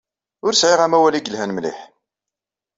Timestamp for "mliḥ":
1.53-1.79